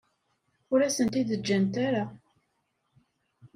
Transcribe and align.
Ur 0.71 0.79
asen-t-id-ǧǧant 0.81 1.75
ara. 1.87 2.03